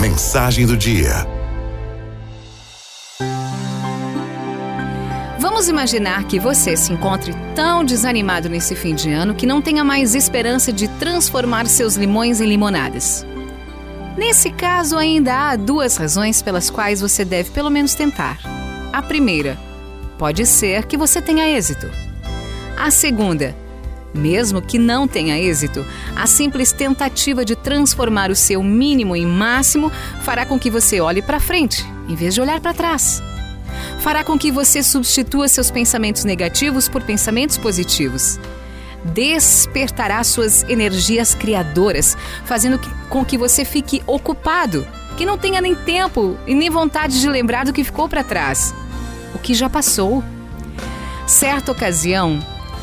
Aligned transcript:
Mensagem 0.00 0.66
do 0.66 0.76
dia. 0.76 1.26
Vamos 5.38 5.68
imaginar 5.70 6.24
que 6.24 6.38
você 6.38 6.76
se 6.76 6.92
encontre 6.92 7.32
tão 7.54 7.82
desanimado 7.82 8.46
nesse 8.48 8.74
fim 8.74 8.94
de 8.94 9.10
ano 9.10 9.34
que 9.34 9.46
não 9.46 9.62
tenha 9.62 9.82
mais 9.82 10.14
esperança 10.14 10.70
de 10.70 10.86
transformar 10.86 11.66
seus 11.66 11.96
limões 11.96 12.42
em 12.42 12.46
limonadas. 12.46 13.24
Nesse 14.18 14.50
caso, 14.50 14.98
ainda 14.98 15.50
há 15.50 15.56
duas 15.56 15.96
razões 15.96 16.42
pelas 16.42 16.68
quais 16.68 17.00
você 17.00 17.24
deve 17.24 17.50
pelo 17.50 17.70
menos 17.70 17.94
tentar. 17.94 18.38
A 18.92 19.00
primeira, 19.00 19.58
pode 20.18 20.44
ser 20.44 20.84
que 20.84 20.96
você 20.98 21.22
tenha 21.22 21.48
êxito. 21.48 21.90
A 22.76 22.90
segunda, 22.90 23.54
mesmo 24.14 24.62
que 24.62 24.78
não 24.78 25.06
tenha 25.06 25.38
êxito, 25.38 25.84
a 26.14 26.26
simples 26.26 26.72
tentativa 26.72 27.44
de 27.44 27.54
transformar 27.54 28.30
o 28.30 28.36
seu 28.36 28.62
mínimo 28.62 29.14
em 29.14 29.26
máximo 29.26 29.90
fará 30.22 30.46
com 30.46 30.58
que 30.58 30.70
você 30.70 31.00
olhe 31.00 31.22
para 31.22 31.40
frente, 31.40 31.84
em 32.08 32.14
vez 32.14 32.34
de 32.34 32.40
olhar 32.40 32.60
para 32.60 32.74
trás. 32.74 33.22
Fará 34.00 34.24
com 34.24 34.38
que 34.38 34.50
você 34.50 34.82
substitua 34.82 35.48
seus 35.48 35.70
pensamentos 35.70 36.24
negativos 36.24 36.88
por 36.88 37.02
pensamentos 37.02 37.58
positivos. 37.58 38.38
Despertará 39.04 40.22
suas 40.24 40.62
energias 40.64 41.34
criadoras, 41.34 42.16
fazendo 42.44 42.80
com 43.08 43.24
que 43.24 43.38
você 43.38 43.64
fique 43.64 44.02
ocupado, 44.06 44.86
que 45.16 45.26
não 45.26 45.38
tenha 45.38 45.60
nem 45.60 45.74
tempo 45.74 46.36
e 46.46 46.54
nem 46.54 46.70
vontade 46.70 47.20
de 47.20 47.28
lembrar 47.28 47.64
do 47.64 47.72
que 47.72 47.84
ficou 47.84 48.08
para 48.08 48.24
trás, 48.24 48.74
o 49.34 49.38
que 49.38 49.54
já 49.54 49.68
passou. 49.68 50.22
Certa 51.26 51.72
ocasião, 51.72 52.38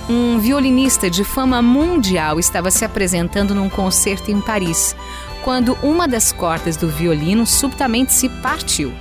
um 0.10 0.38
violinista 0.38 1.10
de 1.10 1.24
fama 1.24 1.62
mundial 1.62 2.40
estava 2.40 2.70
se 2.70 2.84
apresentando 2.84 3.56
num 3.56 3.70
concerto 3.70 4.32
em 4.32 4.42
Paris, 4.42 4.96
quando 5.44 5.78
uma 5.82 6.08
das 6.08 6.32
cordas 6.32 6.76
do 6.76 6.90
violino 6.90 7.46
subitamente 7.46 8.14
se 8.14 8.28
partiu. 8.28 8.94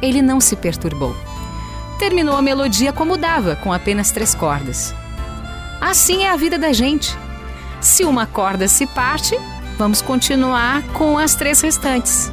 Ele 0.00 0.22
não 0.22 0.40
se 0.40 0.54
perturbou. 0.56 1.14
Terminou 1.98 2.36
a 2.36 2.42
melodia 2.42 2.92
como 2.92 3.16
dava, 3.16 3.56
com 3.56 3.72
apenas 3.72 4.10
três 4.10 4.34
cordas. 4.34 4.94
Assim 5.80 6.24
é 6.24 6.30
a 6.30 6.36
vida 6.36 6.58
da 6.58 6.72
gente. 6.72 7.16
Se 7.80 8.04
uma 8.04 8.26
corda 8.26 8.68
se 8.68 8.86
parte, 8.86 9.38
vamos 9.78 10.02
continuar 10.02 10.82
com 10.92 11.18
as 11.18 11.34
três 11.34 11.60
restantes. 11.60 12.30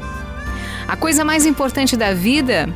A 0.88 0.96
coisa 0.96 1.24
mais 1.24 1.46
importante 1.46 1.96
da 1.96 2.14
vida 2.14 2.68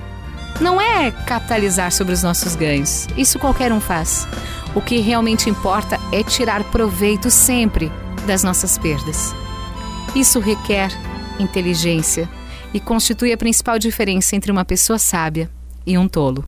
não 0.60 0.82
é 0.82 1.12
capitalizar 1.12 1.92
sobre 1.92 2.14
os 2.14 2.24
nossos 2.24 2.56
ganhos. 2.56 3.08
Isso 3.18 3.40
qualquer 3.40 3.72
um 3.72 3.80
faz. 3.80 4.28
O 4.76 4.82
que 4.82 5.00
realmente 5.00 5.50
importa 5.50 6.00
é 6.12 6.24
tirar 6.24 6.64
proveito 6.66 7.30
sempre 7.30 7.92
das 8.26 8.44
nossas 8.44 8.78
perdas. 8.78 9.34
Isso 10.16 10.40
requer 10.40 10.90
inteligência 11.40 12.28
e 12.74 12.80
constitui 12.80 13.32
a 13.32 13.38
principal 13.38 13.80
diferença 13.80 14.36
entre 14.36 14.52
uma 14.52 14.66
pessoa 14.66 15.00
sábia 15.00 15.50
e 15.86 15.98
um 15.98 16.08
tolo. 16.08 16.44